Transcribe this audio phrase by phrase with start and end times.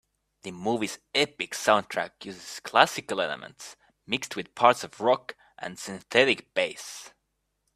[0.41, 3.75] The movie's epic soundtrack uses classical elements
[4.07, 7.13] mixed with parts of rock and synthetic bass.